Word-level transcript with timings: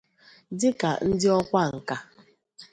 dịka 0.59 0.89
ndị 1.07 1.27
ọkwa 1.39 1.63
nkà 1.73 1.97